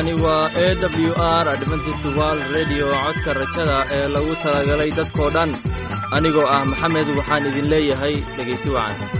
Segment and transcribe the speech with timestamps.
[0.00, 0.74] halkani waa e
[1.06, 1.12] w
[1.42, 5.50] r adventist world redio codka rajada ee lagu talagalay dadkoo dhan.
[6.16, 9.19] Anigoo ah maxamed waxaan idin leeyahay dhegaysi wacan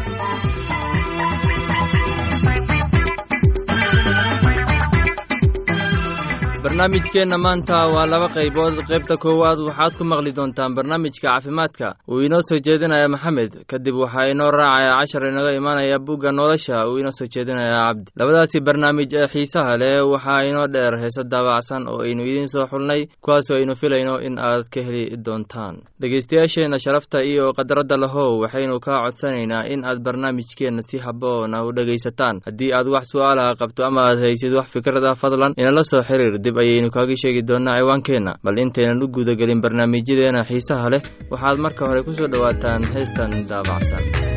[6.64, 8.74] barnaamijkeenna maanta waa laba qaybood.
[8.88, 11.94] Qaybta koowaad waxaad ku maqli doontaan barnaamijka caafimaadka.
[12.08, 16.86] Uu inoo soo jeedinaya maxamed kadib waxaa inoo raacaya cashar inaga imaanaya bugga nolosha.
[16.88, 18.10] Uu inoo soo jeedinaya cabdi.
[18.18, 23.06] Labadaasi barnaamij ee xiisaha leh waxaa inoo dheer heese daabacsan oo aynu idiin soo xulnay
[23.24, 25.76] kuwaasoo aynu filayno in aad ka heli doontaan.
[26.00, 32.40] Dhegaystayaasheenna sharafta iyo qadaradda lahow waxaynu kaa codsanaynaa in aad barnaamijkeenna si haboona u dhegaysataan.
[32.46, 36.38] Haddii aad wax su'aalaha qabto ama aad haysid wax fikrad ah fadlan inala soo xiriir
[36.50, 38.32] dib ayaynu kaaga sheegi doonnaa ciwaankeenna.
[38.44, 44.29] Bal intaynan u gudagelin barnaamijyadeena xiisaha leh waxaad marka hore ku soo dhowaataan heestan daabacsan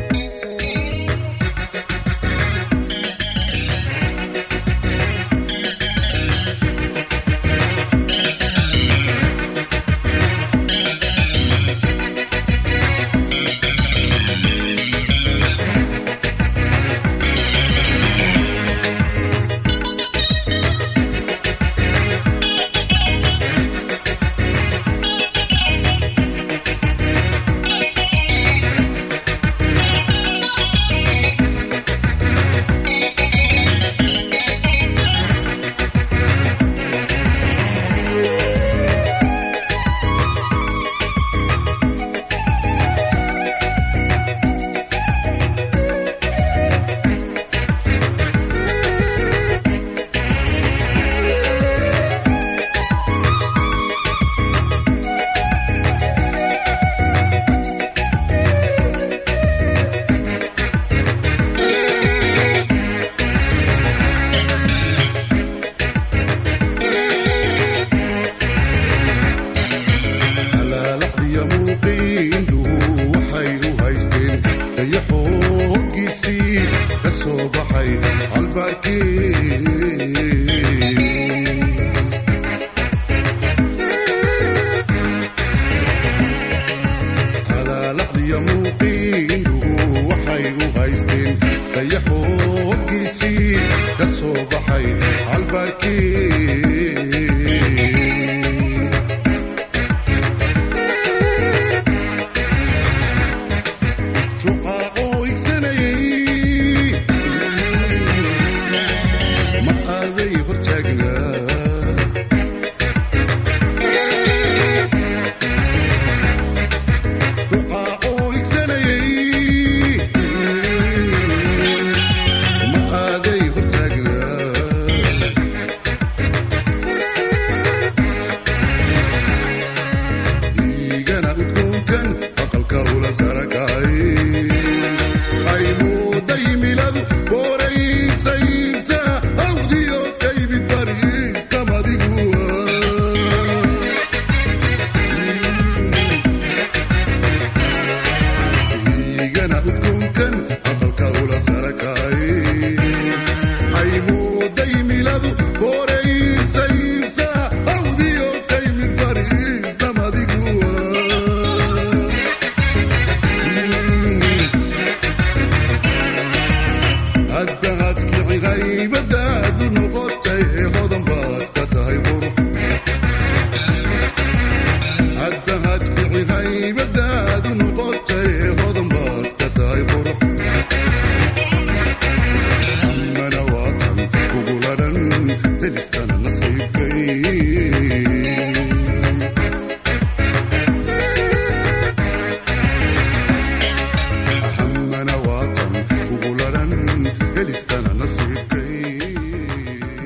[91.10, 91.38] haysteen
[91.74, 93.56] dayaxooggiisii
[93.98, 94.86] ka soo baxay
[95.30, 96.73] calbaarkii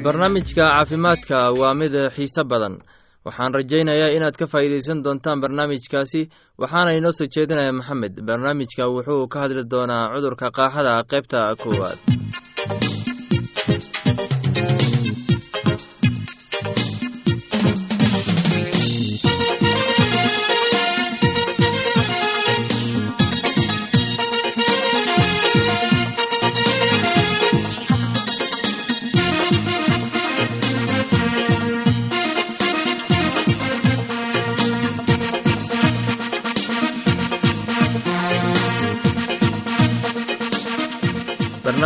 [0.05, 2.75] barnaamijka caafimaadka waa mid xiise badan.
[3.27, 6.21] Waxaan rajaynayaa inaad ka faa'iidaysan doontaan barnaamijkaasi
[6.61, 8.15] waxaana inoo soo jeedinaya maxamed.
[8.29, 11.99] Barnaamijka wuxuu ka hadli doonaa cudurka qaaxada qaybta koowaad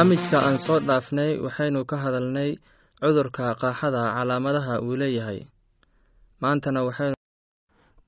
[0.02, 2.50] barnaamijka aan soo dhaafnay waxaynu ka hadalnay
[3.00, 5.46] cudurka qaaxada calaamadaha uu leeyahay.
[6.42, 6.82] Maantana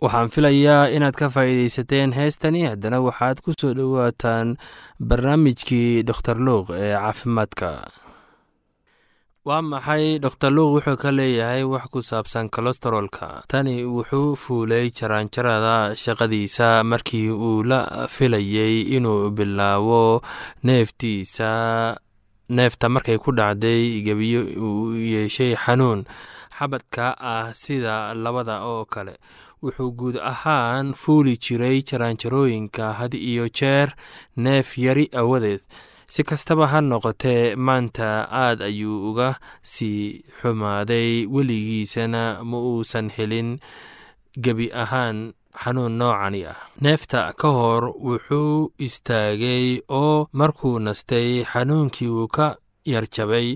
[0.03, 4.57] waxaan filayaa inaad ka faa'iidaysateen heestani haddana waxaad ku soo dhowaataan
[5.09, 7.69] barnaamijkii doktor luuq ee caafimaadka
[9.49, 15.77] waa maxay doktor luuq wuxuu ka leeyahay wax ku saabsan kolestarolka tani wuxuu fuulay jaraanjarada
[16.03, 17.81] shaqadiisa markii uu la
[18.15, 20.23] filayey inuu bilaabo
[20.67, 21.51] neeftiisa
[22.57, 26.01] neefta markay ku dhacday gebiyo uu yeeshay xanuun
[26.57, 29.15] xabadka ah sida labada oo kale.
[29.63, 33.89] Wuxuu guud ahaan fuuli jiray jaraanjarooyinka had iyo jeer
[34.45, 35.61] neef yari awadeed
[36.09, 38.09] si kastaba ha noqotee maanta
[38.43, 39.29] aad ayuu uga
[39.63, 41.27] sii xumaaday.
[41.35, 43.59] Weligiisana ma uusan helin
[44.45, 46.59] gebi ahaan xanuun noocani ah.
[46.83, 52.47] Neefta ka hor wuxuu istaagay oo markuu nastay xanuunkii uu ka
[52.93, 53.49] yarjabay.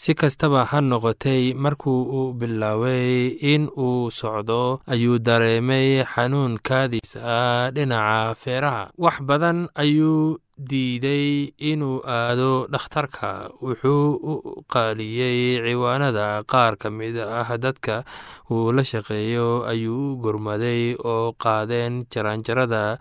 [0.00, 8.34] Si kastaba ha noqotay markuu u bilaabay in uu socdo ayuu dareemay xanuunkaadiis ah dhinaca
[8.42, 8.82] feeraha.
[9.02, 13.50] Wax badan ayuu diiday inuu aado dhakhtarka.
[13.64, 14.34] Wuxuu u
[14.72, 18.04] qaaliyey ciwaanada qaar ka mid ah dadka
[18.50, 22.98] uu la shaqeeyo ayuu u gurmaday oo qaadeen jaraanjarada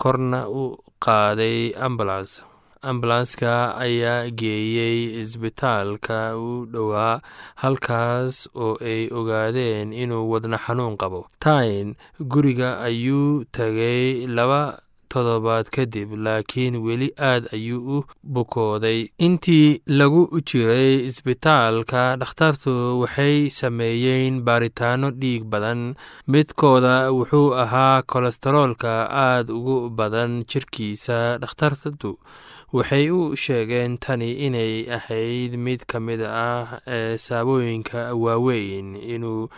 [0.00, 2.32] korna u qaaday ambulans
[2.82, 7.22] ambulanska ayaa geeyey isbitaalka u dhowaa
[7.62, 11.20] halkaas oo ay ogaadeen inuu wadno xanuun qabo.
[11.38, 14.81] Tain guriga ayuu tagay laba
[15.12, 18.04] todobaad kadib laakiin weli aad ayuu u
[18.34, 19.00] bukooday.
[19.26, 22.72] Intii lagu jiray isbitaalka dhakhtartu
[23.02, 25.82] waxay sameeyeen baaritaano dhiig badan.
[26.32, 28.92] Midkooda wuxuu ahaa kolestaroolka
[29.26, 31.18] aad ugu badan jirkiisa.
[31.42, 32.10] Dhakhtartu
[32.76, 39.48] waxay u sheegeen tani inay ahayd mid ka mid ah ee saabooyinka waaweyn inuu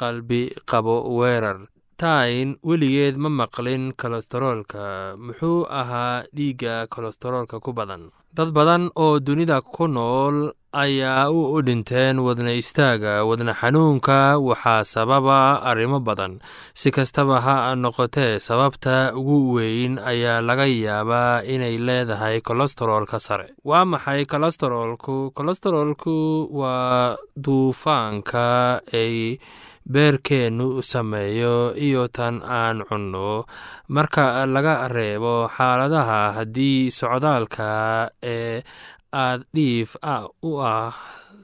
[0.00, 1.58] qalbi qabo weerar
[1.96, 5.16] tain weligeed ma maqlin kolestaroolka.
[5.18, 8.10] Muxuu ahaa dhiigga kolestaroolka ku badan.
[8.34, 15.62] Dad badan oo dunida ku nool ayaa u dhinteen wadna istaaga wadna xanuunka waxaa sababa
[15.62, 16.42] arrimo badan.
[16.74, 23.54] Si kastaba ha noqotee sababta ugu weyn ayaa laga yaabaa inay leedahay kolestaroolka sare.
[23.62, 25.30] Waa maxay kolestaroolku?
[25.30, 26.14] Kolestaroolku
[26.58, 29.38] waa duufaanka ay
[29.92, 33.44] beerkeennu sameeyo iyo tan aan cunno.
[33.88, 37.66] Marka laga reebo xaaladaha haddii socdaalka
[38.22, 38.62] ee
[39.12, 39.90] aad dhiif
[40.48, 40.92] u ah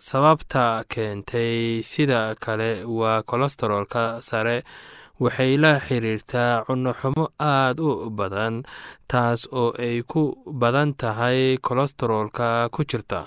[0.08, 4.58] sababta keentay sida kale waa kolestaroolka sare.
[5.20, 8.54] Waxay la xiriirtaa cunnoxumo aad u badan
[9.10, 10.22] taas oo ay ku
[10.60, 13.20] badan tahay kolestaroolka ku jirta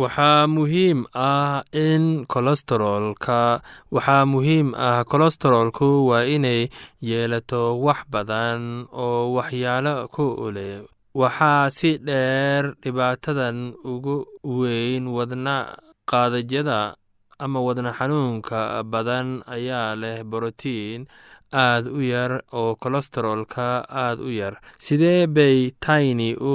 [0.00, 3.58] waxaa muhiim ah in kolestaroolka
[3.90, 6.68] waxaa muhiim ah kolestaroolku waa inay
[7.08, 10.86] yeelato wax badan oo waxyaalo ku leh.
[11.20, 14.16] Waxaa si dheer dhibaatadan ugu
[14.46, 15.74] weyn wadna
[16.10, 16.94] qaadajyada
[17.42, 21.10] ama wadna xanuunka badan ayaa leh borotiin
[21.52, 24.54] aad u yar oo kolestaroolka aad u yar.
[24.78, 26.52] Sidee bay tayni u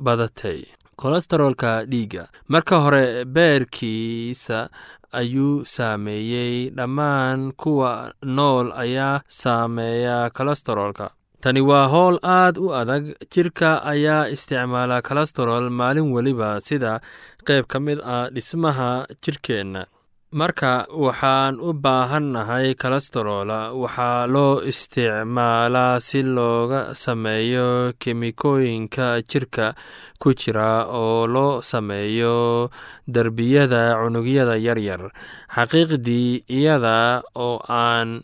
[0.00, 0.64] badatay
[1.02, 2.24] kolestaroolka dhiigga.
[2.48, 4.68] Marka hore beerkiisa
[5.12, 6.70] ayuu saameeyey.
[6.76, 11.10] Dhammaan kuwa nool ayaa saameeya kolestaroolka.
[11.40, 13.04] Tani waa howl aad u adag.
[13.34, 17.00] Jirka ayaa isticmaala kolestarool maalin weliba sida
[17.48, 19.86] qayb ka mid ah dhismaha jirkeenna
[20.32, 23.50] marka waxaan u baahannahay kolestarool
[23.82, 29.74] waxaa loo isticmaalaa si looga sameeyo kemikooyinka jirka
[30.22, 32.70] ku jira oo loo sameeyo
[33.10, 35.10] derbiyada cunugyada yaryar.
[35.54, 38.22] Xaqiiqdii iyada oo aan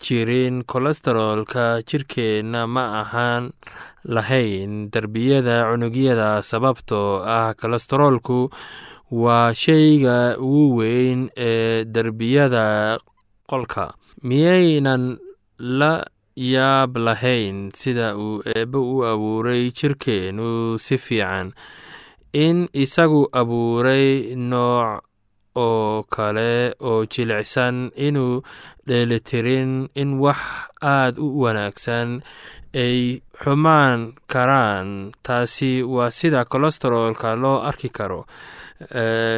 [0.00, 3.52] jirin kolestaroolka jirkeenna ma ahaan
[4.04, 4.90] lahayn.
[4.90, 8.50] Derbiyada cunugyada sababtoo ah kolestaroolku
[9.10, 12.98] waa shayga ugu weyn ee derbiyada
[13.50, 15.18] qolka miyaynan
[15.58, 16.04] la
[16.36, 21.52] yaab lahayn sida uu eebbe u abuuray jirkeennu si fiican.
[22.34, 25.04] In isagu abuuray nooc
[25.56, 28.42] oo kale oo jilicsan inuu
[28.88, 30.40] dheelitirin in wax
[30.82, 32.22] aad u wanaagsan
[32.84, 38.26] ay xumaan karaan taasi waa sida kolestarolka loo arki karo.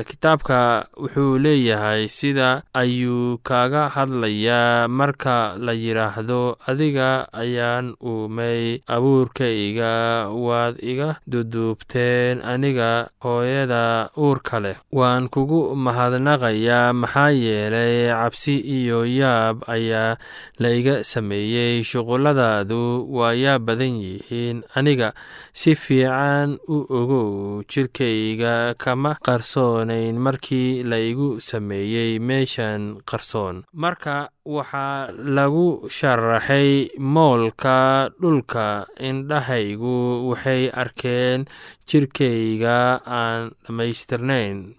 [0.08, 4.88] Kitaabka wuxuu leeyahay sida ayuu kaga hadlayaa.
[4.88, 14.76] Marka la yidhaahdo adiga ayaan uumay abuurkayga waad iga duduubteen aniga hooyada uurka leh.
[14.92, 20.16] Waan kugu mahadnaqayaa maxaa yeelay cabsi iyo yaab ayaa
[20.58, 21.84] la iga sameeyey.
[21.84, 25.14] Shuqulladaadu waa yaa badan yihiin aniga
[25.54, 33.62] si fiican u ogow jirkayga kama qarsoonayn markii la igu sameeyey meeshan qarsoon.
[33.72, 41.46] Marka waxaa lagu sharaxay moolka dhulka indhahaygu waxay arkeen
[41.86, 44.74] jirkayga aan dhammaystirnayn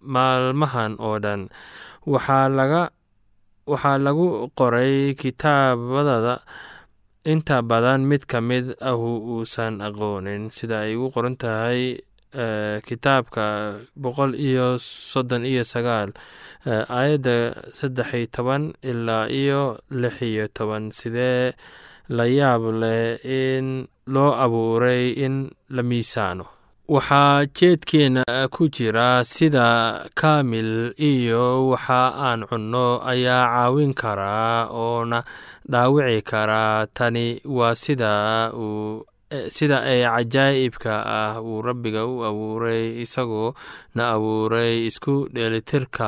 [0.00, 1.48] maalmahan oo dhan.
[2.06, 6.38] Waxaa lagu qoray kitaabadada
[7.32, 9.10] inta badan mid ka mid ahu
[9.42, 10.42] uusan aqoonin.
[10.56, 11.80] Sida ay ugu qoran tahay
[12.86, 13.46] kitaabka
[14.02, 16.10] boqol iyo soddon iyo sagaal
[16.66, 17.36] aayadda
[17.78, 20.90] saddex iyo toban ilaa iyo lix iyo toban.
[20.98, 21.52] Sidee
[22.16, 23.66] la yaab leh in
[24.14, 26.46] loo abuuray in la miisaano
[26.94, 28.22] waxaa jeedkeena
[28.54, 29.66] ku jira sida
[30.14, 35.18] kaamil iyo waxa aan cunno ayaa caawin karaa oona
[35.66, 38.12] dhaawici karaa tani waa sida
[38.54, 39.02] uu
[39.50, 43.54] sida ay cajaa'ibka ah uu rabbiga u abuuray isagoo
[43.98, 46.06] na abuuray isku dheelitirka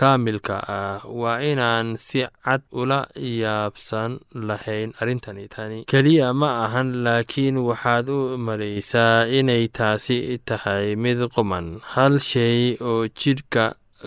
[0.00, 3.00] kaamilka ah waa inaan si cad ula
[3.42, 11.18] yaabsan lahayn arrintani tani keliya ma ahan laakiin waxaad u malaysaa inay taasi tahay mid
[11.34, 11.66] quman.
[11.94, 13.64] Hal shay oo jidhka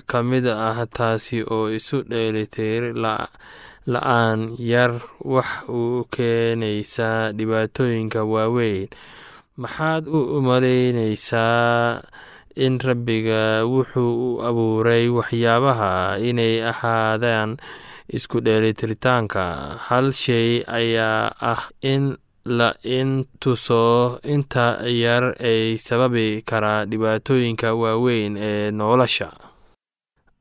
[0.10, 2.92] ka mid ah taasi oo isu dheelitir
[3.94, 4.40] la'aan
[4.72, 4.92] yar
[5.34, 8.90] wax u keenaysaa dhibaatooyinka waaweyn.
[9.58, 12.04] Maxaad u malaynaysaa
[12.66, 17.58] in rabbiga wuxuu u abuuray waxyaabaha inay ahaadaan
[18.18, 19.44] isku dheelitiritaanka.
[19.88, 28.38] Hal shay ayaa ah in la in tuso inta yar ay sababi karaa dhibaatooyinka waaweyn
[28.40, 29.30] ee nolosha.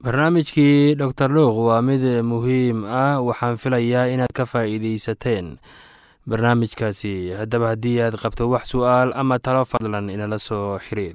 [0.02, 5.58] Barnaamijkii doctor luuq waa mid muhiim ah waxaan filayaa inaad ka faa'iidaysateen.
[6.30, 11.14] Barnaamijkaasi haddaba haddii aad qabto wax su'aal ama talo fadlan inala soo xiriir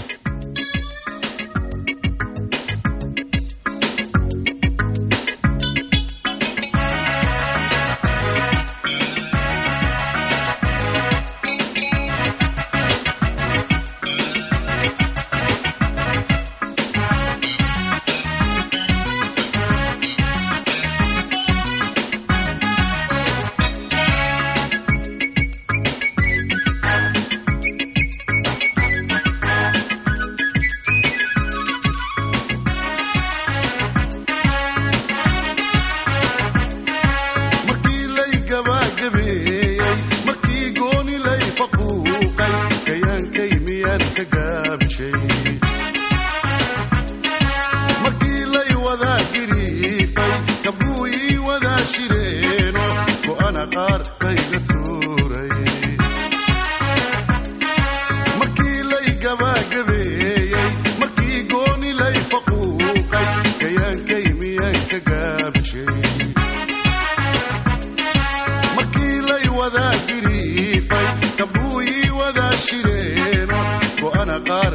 [74.51, 74.73] qaar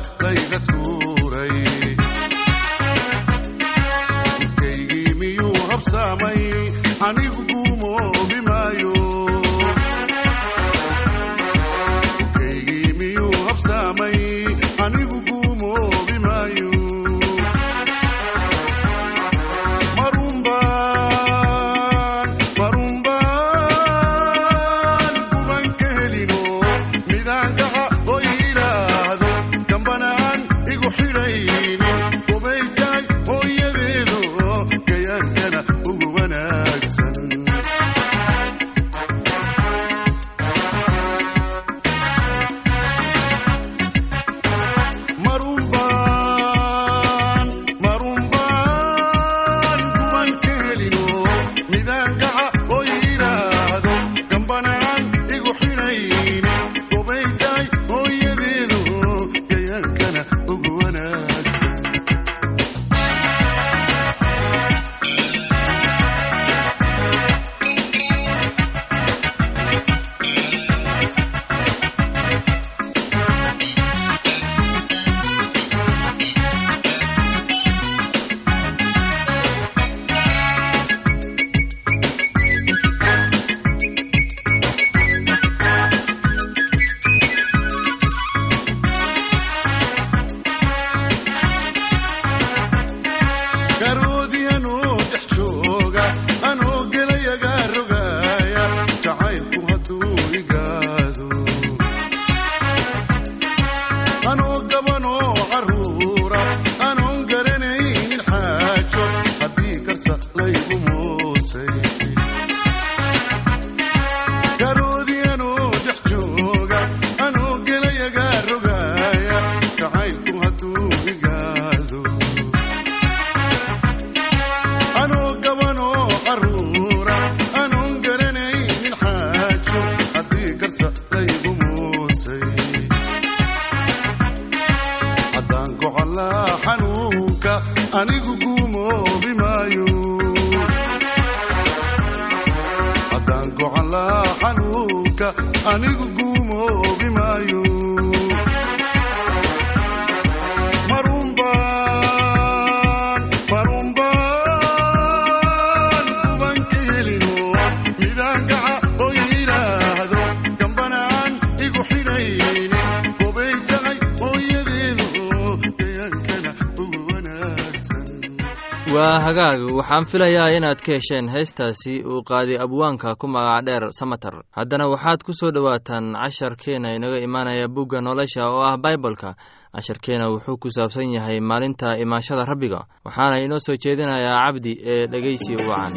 [169.26, 174.34] waa hagaag waxaan filayaa inaad ka hesheen heestaasi uu qaaday abwaanka ku magac dheer samater
[174.56, 179.34] haddana waxaad ku soo dhowaataan casharkeena inaga imaanaya bugga nolosha oo ah baibolka
[179.74, 182.86] casharkeena wuxuu ku saabsan yahay maalinta imaashada rabbiga.
[183.04, 185.94] Waxaana inoo soo jeedinayaa cabdi ee dhegeysi wacan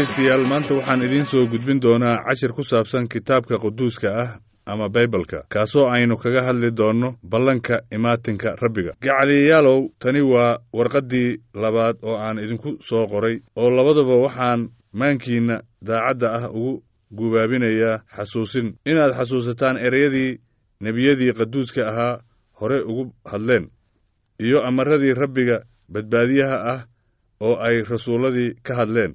[0.00, 4.30] dhegaystayaal maanta waxaan idiin soo gudbin doonaa cashir ku saabsan kitaabka quduuska ah
[4.66, 8.92] ama baybalka kaasoo aynu kaga hadli doonno ballanka imaatinka rabbiga.
[9.02, 14.60] Gacaliyayaalow tani waa warqaddii labaad oo aan idinku soo qoray oo labadaba waxaan
[14.92, 16.82] maankiinna daacadda ah ugu
[17.16, 18.74] gubaabinayaa xasuusin.
[18.86, 20.40] Inaad xasuusataan ereyadii
[20.80, 22.20] nebiyadii qaduuska ahaa
[22.60, 23.68] hore ugu hadleen
[24.40, 25.56] iyo amaradii rabbiga
[25.92, 26.80] badbaadiyaha ah
[27.40, 29.14] oo ay rasuulladii ka hadleen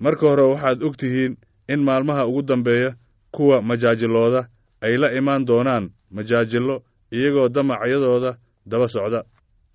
[0.00, 1.36] marka hore waxaad og tihiin
[1.68, 2.94] in maalmaha ugu dambeeya
[3.30, 4.48] kuwa majaajilooda
[4.80, 6.76] ay la imaan doonaan majaajillo
[7.12, 9.20] iyagoo damacyadooda daba socda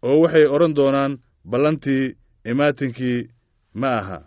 [0.04, 1.14] oo waxay odhan doonaan
[1.52, 2.16] ballantii
[2.52, 3.30] imaatinkii
[3.74, 4.20] ma aha.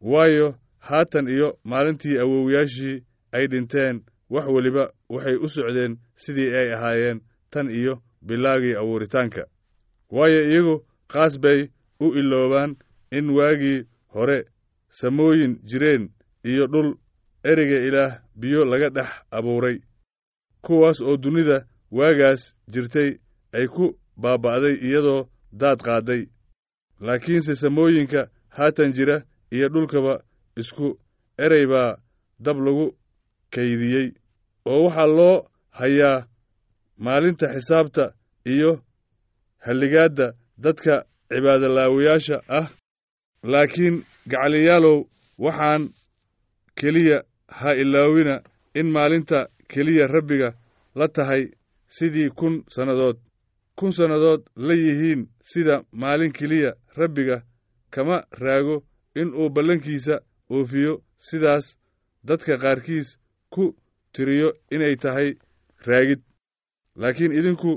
[0.00, 7.20] Waayo haatan iyo maalintii awowyaashii ay dhinteen wax weliba waxay u socdeen sidii ay ahaayeen
[7.50, 9.42] tan iyo bilaagii abuuritaanka.
[10.10, 11.68] Waayo iyagu qaas bay
[12.00, 12.76] u iloobaan
[13.10, 14.44] in waagii hore
[14.98, 16.04] samooyin jireen
[16.50, 16.88] iyo dhul
[17.50, 19.76] ereyga ilaah biyo laga dhex abuuray.
[20.64, 21.58] Kuwaas oo dunida
[21.96, 23.10] waagaas jirtay
[23.56, 23.84] ay ku
[24.22, 25.28] baaba'day iyadoo
[25.60, 26.22] daad qaadday
[27.06, 28.20] laakiinse samooyinka
[28.56, 29.16] haatan jira
[29.54, 30.14] iyo dhulkaba
[30.60, 30.86] isku
[31.44, 31.96] erey baa
[32.44, 32.86] dab lagu
[33.54, 34.08] kaydiyey
[34.72, 35.36] oo waxaa loo
[35.78, 36.26] hayaa
[37.04, 38.04] maalinta xisaabta
[38.54, 38.70] iyo
[39.66, 40.26] halligaadda
[40.64, 40.94] dadka
[41.28, 42.66] cibaadolaawayaasha ah
[43.42, 44.98] laakiin gacaliyaalow
[45.38, 45.82] waxaan
[46.80, 48.42] keliya ha ilaawina
[48.74, 50.54] in maalinta keliya rabbiga
[50.94, 51.42] la tahay
[51.86, 53.16] sidii kun sannadood.
[53.78, 57.42] Kun sannadood la yihiin sida maalin keliya rabbiga
[57.90, 61.02] kama raago in uu ballankiisa oofiyo.
[61.18, 61.78] Sidaas
[62.24, 63.18] dadka qaarkiis
[63.50, 63.76] ku
[64.12, 65.28] tiriyo inay tahay
[65.86, 66.20] raagid.
[66.96, 67.72] Laakiin idinku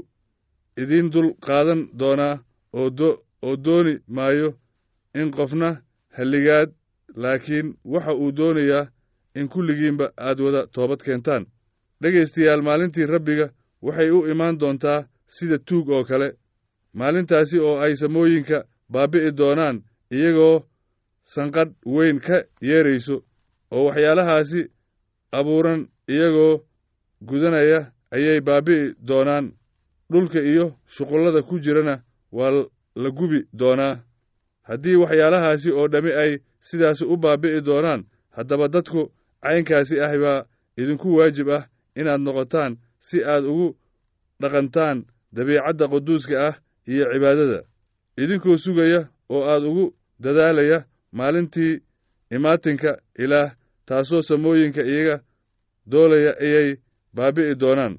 [0.81, 2.35] idiin dul qaadan doonaa
[2.73, 4.49] oo dooni maayo
[5.19, 5.69] in qofna
[6.17, 6.69] halligaad
[7.21, 8.89] laakiin waxa uu doonayaa
[9.39, 11.43] in kulligiinba aad wada toobad keentaan.
[12.01, 13.47] Dhegaystayaal maalintii rabbiga
[13.85, 14.99] waxay u imaan doontaa
[15.35, 16.27] sida tuug oo kale.
[16.99, 18.57] Maalintaasi oo ay samooyinka
[18.93, 19.77] baabbi'i doonaan
[20.15, 20.57] iyagoo
[21.33, 23.15] sanqadh weyn ka yeerayso
[23.75, 24.61] oo waxyaalahaasi
[25.37, 25.81] abuuran
[26.13, 26.53] iyagoo
[27.27, 27.79] gudanaya
[28.15, 29.45] ayay baabbi'i doonaan.
[30.11, 31.95] Dhulka iyo shuqullada ku jirana
[32.31, 32.51] waa
[32.95, 33.93] la gubi doonaa
[34.69, 36.31] haddii waxyaalahaasi oo dhammi ay
[36.67, 38.01] sidaasi u baabbi'i doonaan
[38.37, 39.01] haddaba dadku
[39.43, 40.39] caynkaasi ah baa
[40.81, 41.63] idinku waajib ah
[41.99, 42.71] inaad noqotaan
[43.07, 43.67] si aad ugu
[44.41, 44.97] dhaqantaan
[45.35, 46.55] dabiicadda quduuska ah
[46.91, 47.59] iyo cibaadada.
[48.21, 49.01] Idinkoo sugaya
[49.33, 49.85] oo aad ugu
[50.23, 50.77] dadaalaya
[51.17, 51.73] maalintii
[52.35, 52.91] imaatinka
[53.23, 53.49] ilaah
[53.87, 55.15] taasoo samooyinka iyaga
[55.91, 56.69] doolaya ayay
[57.15, 57.93] baabbi'i doonaan.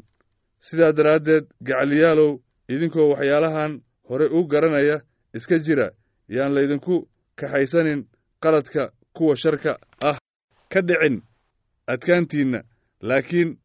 [0.67, 2.31] Sidaa daraaddeed gacaliyaalow
[2.73, 3.73] idinkoo waxyaalahan
[4.09, 4.97] hore u garanaya
[5.37, 5.87] iska jira
[6.29, 8.01] yaan laydinku kaxaysanin
[8.43, 10.19] qaladka kuwa sharka ah.
[10.73, 11.23] Ka dhicin
[11.87, 12.61] adkaantiinna
[13.01, 13.59] laakiin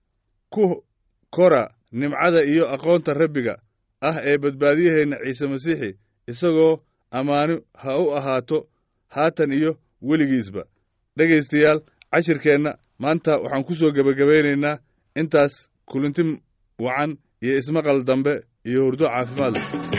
[0.49, 0.83] ku
[1.29, 3.55] kora nimcada iyo aqoonta rabbiga
[4.01, 5.89] ah ee badbaadiyaheenna ciise masiixi
[6.31, 6.79] isagoo
[7.11, 8.67] ammaano ha u ahaato
[9.15, 9.71] haatan iyo
[10.01, 10.63] weligiisba.
[11.17, 11.79] Dhegaystayaal
[12.11, 14.79] cashirkeenna maanta waxaan ku soo gebagabaynaynaa
[15.19, 15.53] intaas
[15.85, 16.23] kulinti
[16.79, 18.33] wacan iyo ismaqal dambe
[18.69, 19.90] iyo hurdo caafimaad leh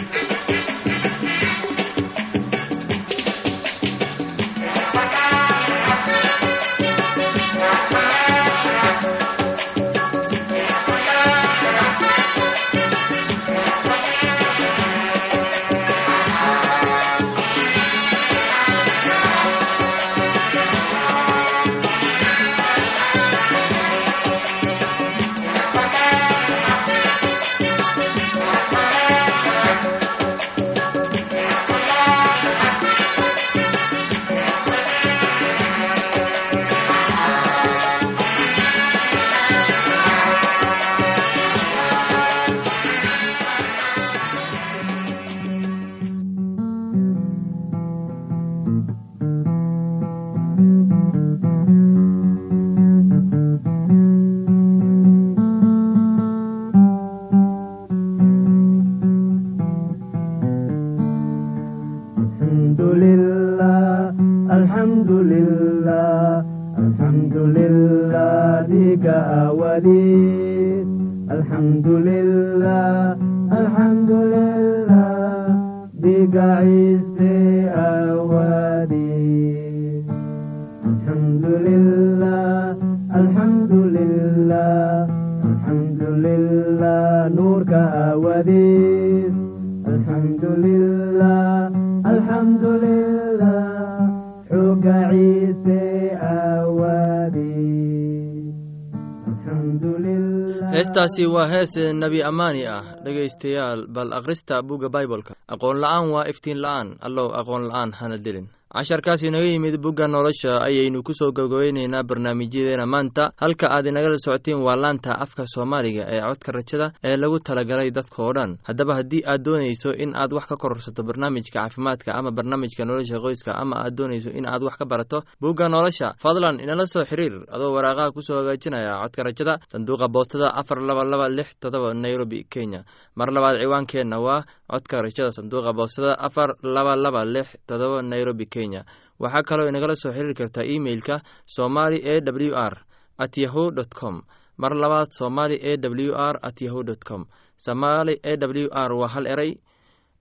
[100.75, 106.59] heestaasi waa hees nebi ammaani ah dhegaystayaal bal akhrista bugga baibolka aqoon la'aan waa iftiin
[106.65, 112.03] la'aan allow aqoon la'aan hana dilin casharkaas inaga yimid bugga nolosha ayaynu ku soo gabgabaynaynaa
[112.09, 113.33] barnaamijyadeena maanta.
[113.37, 118.23] Halka aad inagala socotiin waa laanta afka soomaaliga ee codka rajada ee lagu talagalay dadka
[118.25, 118.57] oo dhan.
[118.65, 123.53] Haddaba haddii aad doonayso in aad wax ka kororsato barnaamijka caafimaadka ama barnaamijka nolosha qoyska
[123.63, 127.45] ama aad doonayso in aad wax ka barato bugga nolosha fadlan inala soo xiriir.
[127.53, 132.45] Adoo waraaqaha ku soo hagaajinaya codka rajada sanduuqa boostada afar laba laba lix todoba nairobi
[132.49, 132.85] kenya.
[133.17, 134.41] Mar labaad ciwaankeenna waa
[134.73, 138.85] codka rajada sanduuqa boostada afar laba laba lix todoba nairobi kenya.
[139.21, 142.75] Waxaa kaloo inagala soo xiriiri kartaa emeilka somali e w r
[143.19, 143.65] at yahu
[144.01, 144.23] com.
[144.57, 147.27] Mar labaad somali e w r at yahu dt com.
[147.57, 149.53] Somali e w r waa hal eray.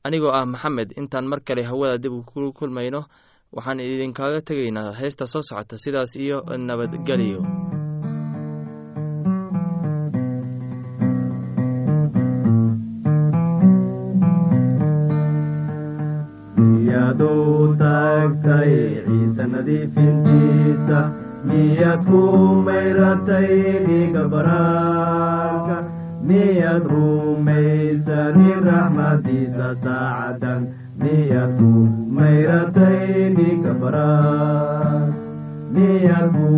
[0.04, 3.06] Anigoo ah maxamed intaan mar kale hawada dib ku kulmayno
[3.56, 4.92] waxaan idinkaaga tegaynaa.
[5.00, 7.61] Heesta soo socota sidaas iyo nabadgelyo
[19.54, 21.00] nadiifintiisa
[21.48, 22.20] miyaad ku
[22.68, 23.50] mayratay
[23.86, 25.78] dhiiga baraarka
[26.30, 30.62] miyaad rumaysani raxmadiisa saacadan
[31.04, 31.72] miyaad ku
[32.20, 33.00] mayratay
[33.38, 35.06] dhiiga baraar
[35.78, 36.50] miyaad ku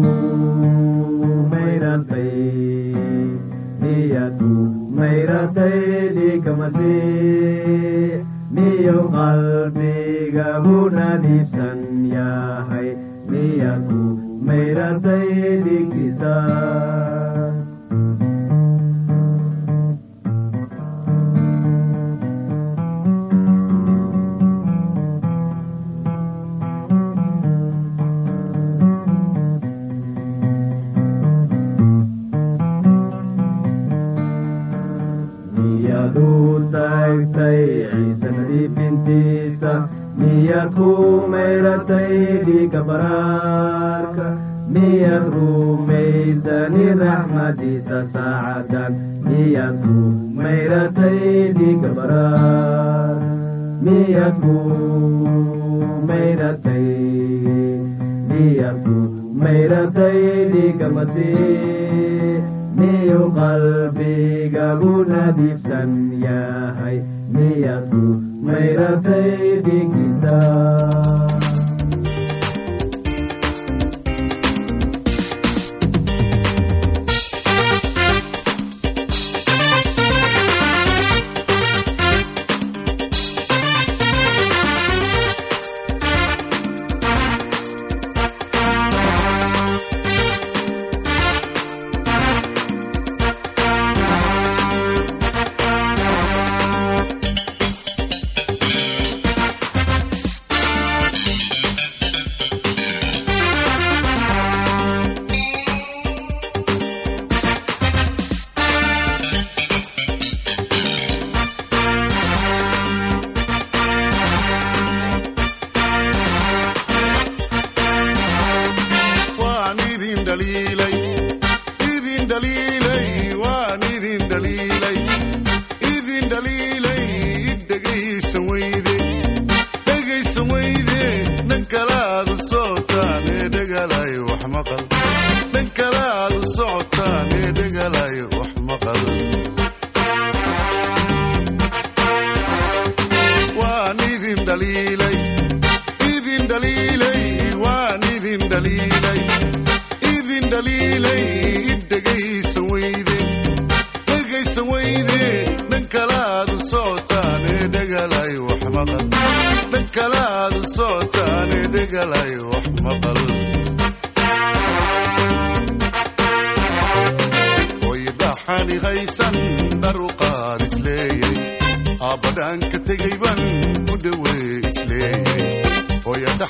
[1.53, 2.31] mayratay
[3.81, 4.23] dhiiga
[8.73, 11.81] masiix miyo qalbigagu nadiifsan
[12.13, 12.89] yahay
[13.29, 14.01] miyaad ku
[14.45, 15.29] mayratay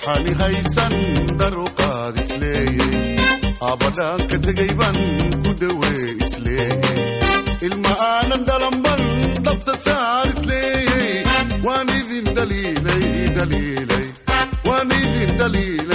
[0.05, 0.93] hooyadaxani haysan
[1.39, 2.71] dharuqaad isleeyey
[3.69, 4.97] aabadhaanka tegayban
[5.43, 9.01] ku dhowee isleeyey ilma aanan dhalanban
[9.45, 11.15] dhabta saar isleeyey
[11.67, 13.05] waan idin dhaliilay
[13.37, 14.05] dhaliilay
[14.67, 15.92] waan idin dhaliilay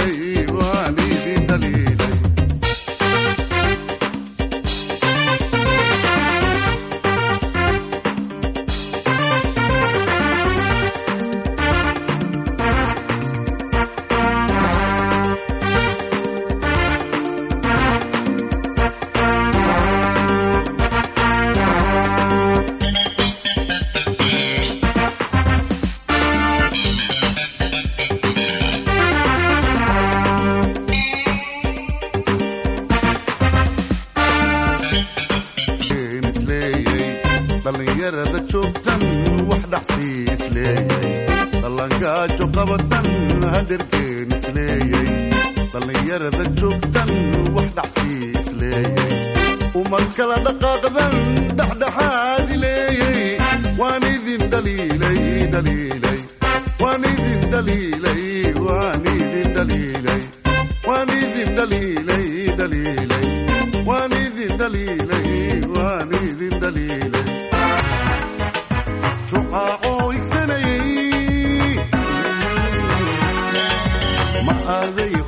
[41.79, 43.05] dhallangaajo qabatan
[43.53, 45.11] haderkeen isleeyey
[45.73, 47.11] dhallinyarada joogtan
[47.55, 49.13] wax dhaxsii isleeyey
[49.81, 51.15] umad kala dhaqaaqdan
[51.59, 53.29] dhexdhexaad ileeyey
[53.81, 55.21] waan idin dhaliilay
[55.53, 56.19] dhaliilay
[56.83, 58.23] waan idin dhaliilay
[58.67, 60.21] waan idin dhaliilay
[60.87, 62.27] waan idin dhaliilay
[62.59, 63.25] dhaliilay
[63.89, 65.27] waan idin dhaliilay
[65.77, 67.27] waan idin dhaliilay
[74.69, 75.18] ma